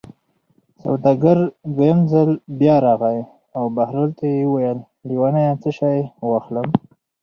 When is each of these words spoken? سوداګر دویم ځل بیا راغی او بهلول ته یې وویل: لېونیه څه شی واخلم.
سوداګر 0.81 1.37
دویم 1.75 1.99
ځل 2.11 2.29
بیا 2.59 2.75
راغی 2.85 3.19
او 3.57 3.63
بهلول 3.75 4.09
ته 4.19 4.25
یې 4.33 4.41
وویل: 4.47 4.79
لېونیه 5.07 5.51
څه 5.61 5.69
شی 5.77 5.97
واخلم. 6.29 6.67